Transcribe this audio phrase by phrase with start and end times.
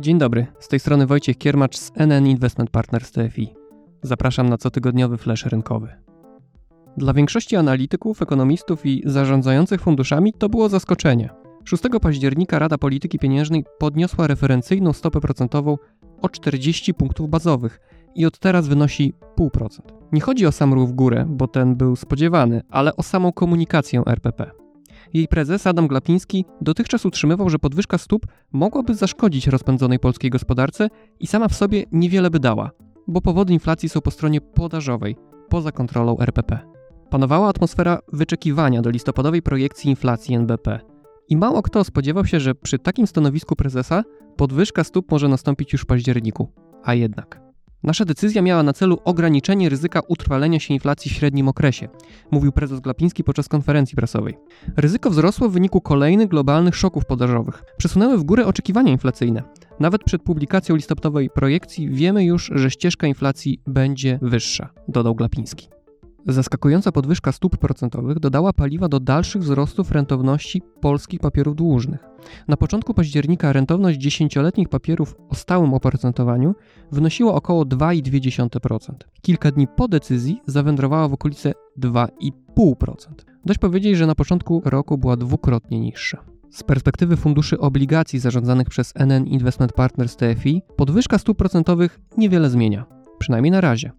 [0.00, 3.54] Dzień dobry, z tej strony Wojciech Kiermacz z NN Investment Partners TFI.
[4.02, 5.88] Zapraszam na cotygodniowy flash rynkowy.
[6.96, 11.30] Dla większości analityków, ekonomistów i zarządzających funduszami to było zaskoczenie.
[11.64, 15.78] 6 października Rada Polityki Pieniężnej podniosła referencyjną stopę procentową
[16.22, 17.80] o 40 punktów bazowych
[18.14, 19.80] i od teraz wynosi 0,5%.
[20.12, 24.02] Nie chodzi o sam ruch w górę, bo ten był spodziewany, ale o samą komunikację
[24.06, 24.50] RPP.
[25.14, 30.88] Jej prezes Adam Glapiński dotychczas utrzymywał, że podwyżka stóp mogłaby zaszkodzić rozpędzonej polskiej gospodarce
[31.20, 32.70] i sama w sobie niewiele by dała,
[33.06, 35.16] bo powody inflacji są po stronie podażowej,
[35.48, 36.58] poza kontrolą RPP.
[37.10, 40.80] Panowała atmosfera wyczekiwania do listopadowej projekcji inflacji NBP.
[41.28, 44.02] I mało kto spodziewał się, że przy takim stanowisku prezesa
[44.36, 46.48] podwyżka stóp może nastąpić już w październiku.
[46.84, 47.49] A jednak.
[47.82, 51.88] Nasza decyzja miała na celu ograniczenie ryzyka utrwalenia się inflacji w średnim okresie,
[52.30, 54.38] mówił prezes Glapiński podczas konferencji prasowej.
[54.76, 57.62] Ryzyko wzrosło w wyniku kolejnych globalnych szoków podażowych.
[57.76, 59.42] Przesunęły w górę oczekiwania inflacyjne.
[59.80, 65.68] Nawet przed publikacją listopadowej projekcji wiemy już, że ścieżka inflacji będzie wyższa, dodał Glapiński.
[66.26, 72.00] Zaskakująca podwyżka stóp procentowych dodała paliwa do dalszych wzrostów rentowności polskich papierów dłużnych.
[72.48, 76.54] Na początku października rentowność dziesięcioletnich papierów o stałym oprocentowaniu
[76.92, 78.94] wynosiła około 2,2%.
[79.22, 82.94] Kilka dni po decyzji zawędrowała w okolice 2,5%.
[83.44, 86.24] Dość powiedzieć, że na początku roku była dwukrotnie niższa.
[86.50, 92.86] Z perspektywy funduszy obligacji zarządzanych przez NN Investment Partners TFI, podwyżka stóp procentowych niewiele zmienia,
[93.18, 93.90] przynajmniej na razie.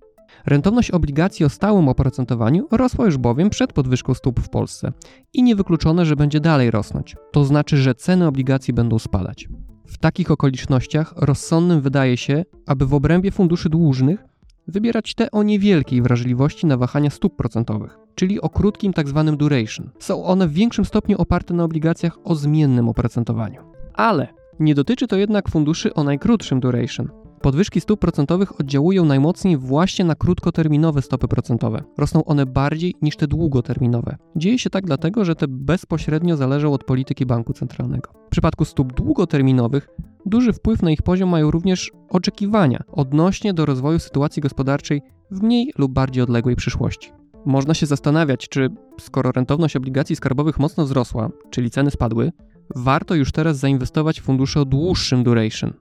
[0.46, 4.92] Rentowność obligacji o stałym oprocentowaniu rosła już bowiem przed podwyżką stóp w Polsce
[5.34, 7.16] i niewykluczone, że będzie dalej rosnąć.
[7.32, 9.50] To znaczy, że ceny obligacji będą spadać.
[9.88, 14.26] W takich okolicznościach rozsądnym wydaje się, aby w obrębie funduszy dłużnych
[14.68, 19.24] wybierać te o niewielkiej wrażliwości na wahania stóp procentowych, czyli o krótkim tzw.
[19.26, 19.90] Tak duration.
[20.00, 23.62] Są one w większym stopniu oparte na obligacjach o zmiennym oprocentowaniu.
[23.94, 24.28] Ale
[24.60, 27.10] nie dotyczy to jednak funduszy o najkrótszym duration,
[27.42, 31.84] Podwyżki stóp procentowych oddziałują najmocniej właśnie na krótkoterminowe stopy procentowe.
[31.98, 34.18] Rosną one bardziej niż te długoterminowe.
[34.36, 38.12] Dzieje się tak dlatego, że te bezpośrednio zależą od polityki banku centralnego.
[38.28, 39.90] W przypadku stóp długoterminowych
[40.26, 45.02] duży wpływ na ich poziom mają również oczekiwania odnośnie do rozwoju sytuacji gospodarczej
[45.32, 47.12] w mniej lub bardziej odległej przyszłości.
[47.46, 52.32] Można się zastanawiać, czy skoro rentowność obligacji skarbowych mocno wzrosła, czyli ceny spadły,
[52.76, 55.74] warto już teraz zainwestować w fundusze o dłuższym duration,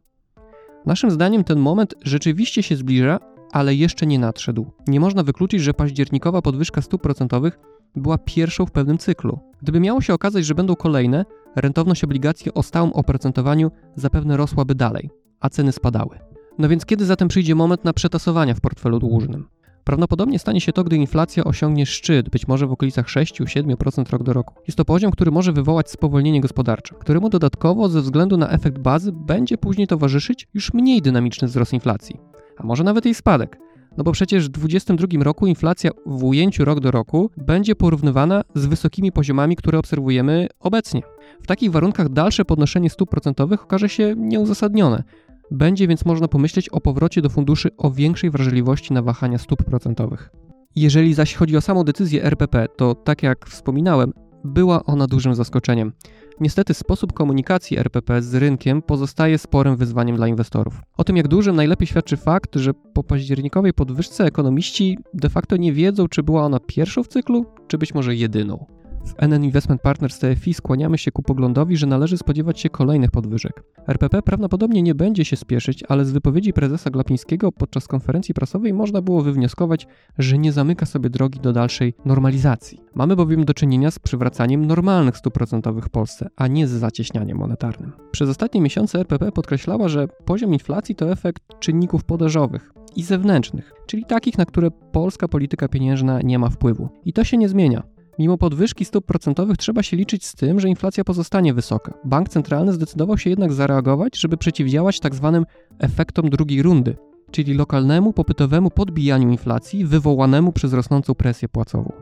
[0.87, 3.19] Naszym zdaniem ten moment rzeczywiście się zbliża,
[3.53, 4.71] ale jeszcze nie nadszedł.
[4.87, 7.59] Nie można wykluczyć, że październikowa podwyżka stóp procentowych
[7.97, 9.39] była pierwszą w pewnym cyklu.
[9.63, 11.25] Gdyby miało się okazać, że będą kolejne,
[11.57, 16.19] rentowność obligacji o stałym oprocentowaniu zapewne rosłaby dalej, a ceny spadały.
[16.59, 19.47] No więc kiedy zatem przyjdzie moment na przetasowania w portfelu dłużnym?
[19.85, 24.33] Prawdopodobnie stanie się to, gdy inflacja osiągnie szczyt, być może w okolicach 6-7% rok do
[24.33, 24.55] roku.
[24.67, 29.13] Jest to poziom, który może wywołać spowolnienie gospodarcze, któremu dodatkowo ze względu na efekt bazy
[29.13, 32.17] będzie później towarzyszyć już mniej dynamiczny wzrost inflacji,
[32.57, 33.59] a może nawet jej spadek.
[33.97, 38.67] No bo przecież w 2022 roku inflacja w ujęciu rok do roku będzie porównywana z
[38.67, 41.03] wysokimi poziomami, które obserwujemy obecnie.
[41.43, 45.03] W takich warunkach dalsze podnoszenie stóp procentowych okaże się nieuzasadnione,
[45.51, 50.31] będzie więc można pomyśleć o powrocie do funduszy o większej wrażliwości na wahania stóp procentowych.
[50.77, 54.13] Jeżeli zaś chodzi o samą decyzję RPP, to tak jak wspominałem,
[54.45, 55.93] była ona dużym zaskoczeniem.
[56.41, 60.83] Niestety sposób komunikacji RPP z rynkiem pozostaje sporym wyzwaniem dla inwestorów.
[60.97, 65.73] O tym jak dużym najlepiej świadczy fakt, że po październikowej podwyżce ekonomiści de facto nie
[65.73, 68.67] wiedzą, czy była ona pierwszą w cyklu, czy być może jedyną.
[69.05, 73.63] W NN Investment Partners TFI skłaniamy się ku poglądowi, że należy spodziewać się kolejnych podwyżek.
[73.89, 79.03] RPP prawdopodobnie nie będzie się spieszyć, ale z wypowiedzi prezesa Glapińskiego podczas konferencji prasowej można
[79.03, 79.87] było wywnioskować,
[80.19, 82.81] że nie zamyka sobie drogi do dalszej normalizacji.
[82.95, 87.39] Mamy bowiem do czynienia z przywracaniem normalnych stóp procentowych w Polsce, a nie z zacieśnianiem
[87.39, 87.93] monetarnym.
[88.11, 94.05] Przez ostatnie miesiące RPP podkreślała, że poziom inflacji to efekt czynników podażowych, i zewnętrznych, czyli
[94.05, 96.89] takich, na które polska polityka pieniężna nie ma wpływu.
[97.05, 97.83] I to się nie zmienia.
[98.21, 101.95] Mimo podwyżki stóp procentowych trzeba się liczyć z tym, że inflacja pozostanie wysoka.
[102.05, 105.45] Bank centralny zdecydował się jednak zareagować, żeby przeciwdziałać tzw.
[105.45, 106.97] Tak efektom drugiej rundy,
[107.31, 111.93] czyli lokalnemu popytowemu podbijaniu inflacji wywołanemu przez rosnącą presję płacową.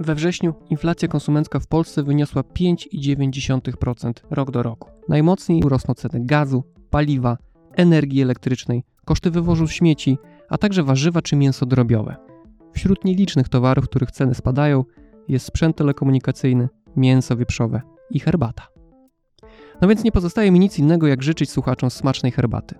[0.00, 4.88] We wrześniu inflacja konsumencka w Polsce wyniosła 5,9% rok do roku.
[5.08, 7.38] Najmocniej rosną ceny gazu, paliwa,
[7.76, 10.18] energii elektrycznej, koszty wywozu śmieci,
[10.48, 12.16] a także warzywa czy mięso drobiowe.
[12.72, 14.84] Wśród nielicznych towarów, których ceny spadają,
[15.28, 18.68] jest sprzęt telekomunikacyjny, mięso wieprzowe i herbata.
[19.80, 22.74] No więc nie pozostaje mi nic innego, jak życzyć słuchaczom smacznej herbaty.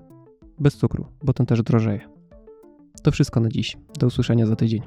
[0.58, 2.00] Bez cukru, bo ten też drożeje.
[3.02, 3.76] To wszystko na dziś.
[3.98, 4.82] Do usłyszenia za tydzień.